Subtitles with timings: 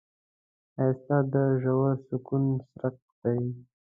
[0.73, 3.41] ښایست د ژور سکون څرک دی